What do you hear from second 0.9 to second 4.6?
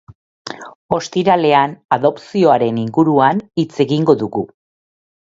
Ostiralean adopzioaren inguruan hitz egingo dugu.